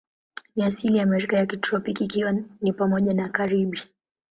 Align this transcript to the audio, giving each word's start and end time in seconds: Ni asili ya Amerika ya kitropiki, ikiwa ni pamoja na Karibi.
Ni 0.55 0.63
asili 0.63 0.97
ya 0.97 1.03
Amerika 1.03 1.37
ya 1.37 1.45
kitropiki, 1.45 2.03
ikiwa 2.03 2.31
ni 2.61 2.73
pamoja 2.73 3.13
na 3.13 3.29
Karibi. 3.29 3.81